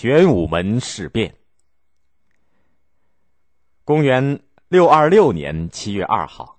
[0.00, 1.34] 玄武门事变。
[3.84, 6.56] 公元六二六年七月二号，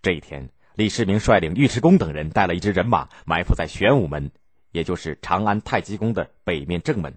[0.00, 4.30] 这一天，李世民率领尉迟恭等人带了一支人马，埋伏在玄武门，
[4.72, 7.14] 也就是长安太极宫的北面正门。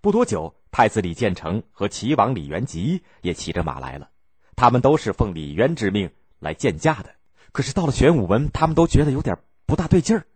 [0.00, 4.08] 不多久，太子李建成和齐王李元吉也骑着马来了。
[4.54, 7.14] 他们都是奉李渊之命来见驾的。
[7.52, 9.36] 可是到了玄武门，他们都觉得有点
[9.66, 10.26] 不大对劲儿。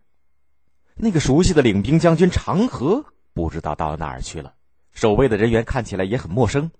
[0.97, 4.55] 那个熟悉的领兵将军长河不知道到哪儿去了，
[4.93, 6.70] 守卫的人员看起来也很陌生。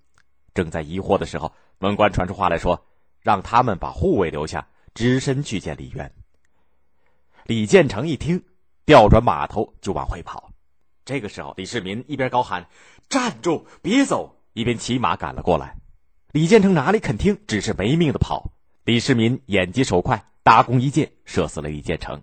[0.53, 2.87] 正在疑惑的时候，门官传出话来说
[3.23, 6.13] ：“让他们把护卫留下，只身去见李渊。”
[7.47, 8.45] 李建成一听，
[8.85, 10.53] 调转马头就往回跑。
[11.05, 12.69] 这个时候，李世民一边高喊
[13.09, 15.77] “站住，别走”，一边骑马赶了过来。
[16.33, 18.53] 李建成哪里肯听，只是没命的跑。
[18.85, 22.23] 李世民眼疾手快，搭弓一箭射死了李建成。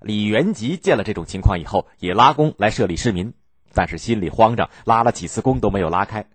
[0.00, 3.32] 李元吉见了这种情况以后，也拉弓来射李世民，
[3.74, 6.26] 但是心里慌张，拉了几次弓都没有拉开。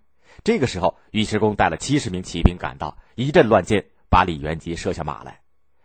[0.44, 5.40] 这个时候，尉迟恭带了七十名骑兵赶到，一阵乱箭把李元吉射下马来。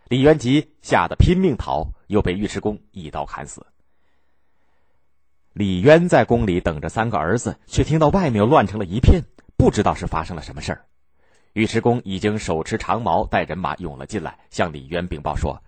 [0.08, 3.66] 李元吉吓得拼命逃，又被尉迟恭一刀砍死。
[5.52, 9.22] 李渊在宫里等着三个儿子，却听到外面乱成了一片，
[9.56, 10.84] 不知道是发生了什么事儿。
[11.54, 15.62] 尉迟恭已经手持长矛，带人马涌了进来，向李渊禀报说：“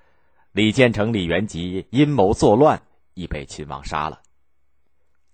[0.51, 2.83] 李建成、李元吉阴谋作乱，
[3.15, 4.21] 已被秦王杀了。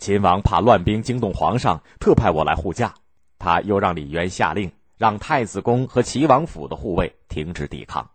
[0.03, 2.93] 秦王怕乱兵惊动皇上，特派我来护驾。
[3.39, 8.11] 他又让李渊下令，让太子宫和齐王府的护卫停止抵抗。”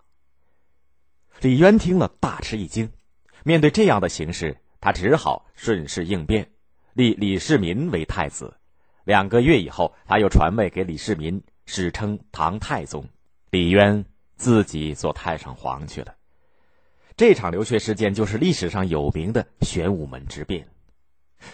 [1.40, 2.92] 李渊听了大吃一惊，
[3.46, 4.58] 面对这样的形势。
[4.82, 6.50] 他只好顺势应变，
[6.94, 8.54] 立李世民为太子。
[9.06, 13.08] 两个月以后，他又传位给李世民，史称唐太宗。
[13.50, 14.04] 李渊
[14.36, 16.14] 自己做太上皇去了。
[17.16, 20.68] 这场流血事件就是历史上有名的玄武门之变。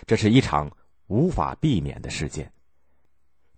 [0.06, 0.72] 这是一场
[1.08, 2.52] 无法避免的事件。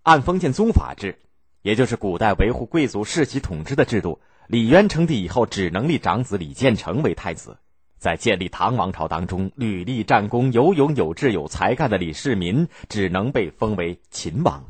[0.03, 1.19] 按封建宗法制，
[1.61, 7.57] 也就是古代维护贵族世袭统治的制度，李渊称帝以后，只能立长子李建成为太子。
[7.97, 14.65] 在建立唐王朝当中，屡立战功、有勇有志、有才干的李世民，只能被封为秦王。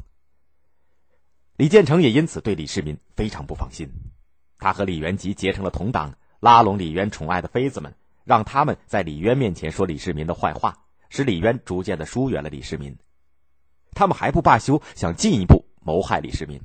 [1.57, 3.89] 李建成也因此对李世民非常不放心，
[4.57, 12.97] 他和李元吉结成了同党，拉拢李渊宠爱的妃子们，让他们在李渊面前说李世民的坏话，使李渊逐渐的疏远了李世民。
[13.91, 16.61] 他们还不罢休，想进一步谋害李世民。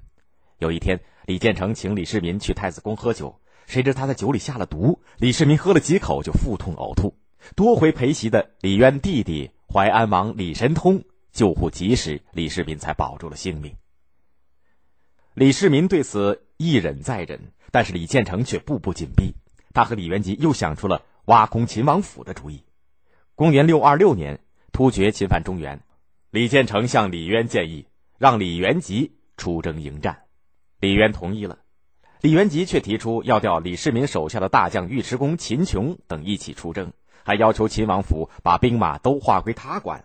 [0.59, 3.41] 有一天，李建成请李世民去太子宫喝酒。
[3.67, 7.17] 谁知他在酒里下了毒，李世民喝了几口就腹痛呕吐。
[7.55, 13.77] 多回陪席的李渊弟弟淮安王李神通救护及时，李世民才保住了性命。
[15.35, 19.35] 李世民对此一忍再忍，但是李建成却步步紧逼。
[19.73, 22.65] 他和李元吉又想出了挖空秦王府的主意。
[23.41, 24.39] 公元六二六年，
[24.71, 25.81] 突厥侵犯中原，
[26.31, 27.87] 李建成向李渊建议
[28.19, 30.25] 让李元吉出征迎战，
[30.79, 31.59] 李渊同意了。
[32.21, 36.93] 李元吉却提出要调李世民手下的大将尉迟恭、秦琼等一起出征，
[37.25, 40.05] 还要求秦王府把兵马都划归他管，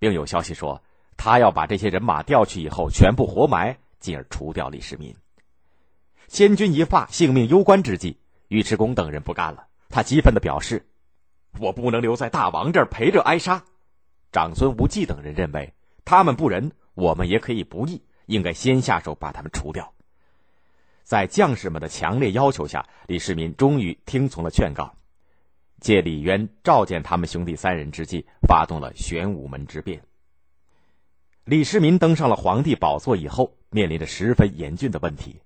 [0.00, 0.82] 并有消息说
[1.16, 5.14] 他要把这些人马调去以后全部活埋，进而除掉李世民。
[6.26, 8.18] 千钧一发、性命攸关之际，
[8.48, 10.84] 尉迟恭等人不干了，他激愤地表示
[11.58, 13.64] ：“我不能留在大王这儿陪着挨杀。”
[14.32, 15.74] 长孙无忌等人认为
[16.04, 19.92] 他们不仁，我们也可以不义，应该先下手把他们除掉。
[21.02, 24.94] 在将士们的强烈要求下，李世民终于听从了劝告，
[25.80, 30.02] 借李渊召见他们兄弟三人之际，发动了玄武门之变。
[31.44, 35.40] 李世民登上了皇帝宝座以后，面临着十分严峻的问题。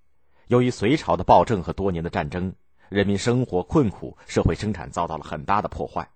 [0.47, 2.55] 由于隋朝的暴政和多年的战争，
[2.89, 6.09] 人民生活困苦，社会生产遭到了很大的破坏。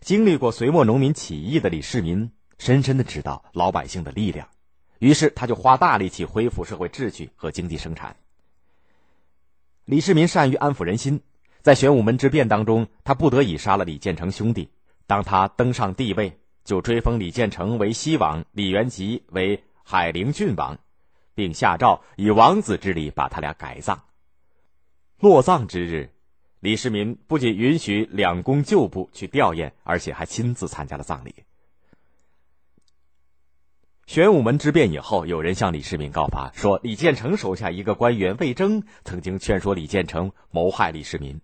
[0.00, 4.48] 经历过隋末农民起义的李世民，深深的知道老百姓的力量。
[4.98, 8.16] 于是，他就花大力气恢复社会秩序和经济生产。
[9.84, 11.20] 李世民善于安抚人心，
[11.62, 14.68] 在玄武门之变当中，他不得已杀了李建成兄弟。
[15.06, 20.76] 当他登上帝位，就追封李建成为西王，李元吉为海陵郡王，
[21.34, 24.02] 并下诏以王子之礼把他俩改葬。
[25.18, 26.10] 落葬之日，
[26.60, 31.34] 李世民不仅允许两宫旧部去吊唁，而且还亲自参加了葬礼。
[34.06, 41.40] 玄武门之变以后，有人向李世民告发说，李建成手下一个官员魏征曾经劝说李建成谋害李世民。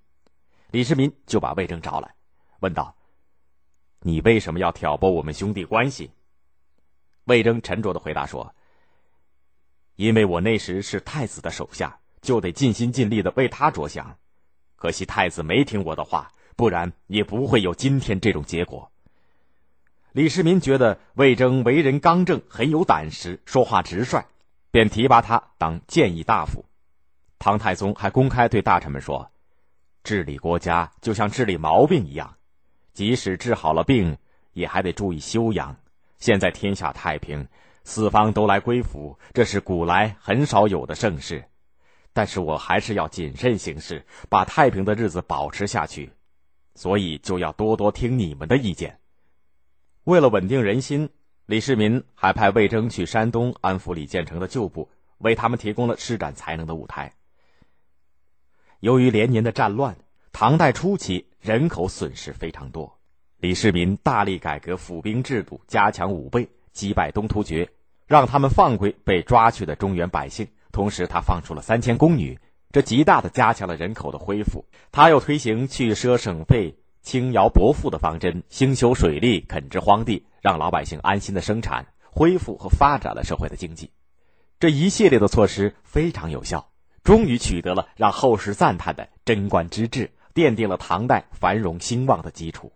[0.70, 2.14] 李世民就把魏征找来，
[2.60, 2.94] 问道
[4.00, 6.12] ：“你为什么要挑拨我们兄弟关系？”
[7.24, 8.54] 魏征沉着的回答说
[9.96, 14.16] ：“因为我那时是太子的手下，就得尽心尽力的为他着想。
[14.76, 18.90] 可惜太子没听我的话，不然也不会有今天这种结果。”
[20.12, 24.24] 李世民觉得魏征为人刚正，很有胆识，说话直率，
[24.70, 26.64] 便提拔他当谏议大夫。
[27.38, 29.30] 唐太宗还公开对大臣们说
[30.04, 32.36] ：“治理国家就像治理毛病一样，
[32.92, 34.18] 即使治好了病，
[34.52, 35.76] 也还得注意休养。
[36.18, 37.48] 现在天下太平，
[37.82, 41.44] 四方都来归附，这是古来很少有的盛世。
[42.12, 46.10] 但是我还是要谨慎行事，把太平的日子保持下去。
[46.74, 48.98] 所以就要多多听你们的意见。”
[50.04, 51.10] 为了稳定人心，
[51.46, 57.12] 李世民还派魏征去山东安抚李建成的旧部，为他们提供了施展才能的舞台。
[58.80, 59.96] 由于连年的战乱，
[60.32, 62.98] 唐代初期人口损失非常多。
[63.36, 67.68] 李世民大力改革府兵制度，加强武备，击败东突厥，
[68.06, 70.48] 让他们放归被抓去的中原百姓。
[70.72, 72.36] 同时，他放出了三千宫女，
[72.72, 74.64] 这极大的加强了人口的恢复。
[74.90, 76.74] 他又推行去奢省费。
[77.02, 83.90] 轻徭薄赋的方针，兴修水利，垦殖荒地，让老百姓安心的生产，恢复和发展了社会的经济。
[84.60, 86.64] 这一系列的措施非常有效，
[87.02, 92.72] 终于取得了让后世赞叹的贞观之治，奠定了唐代繁荣兴旺的基础。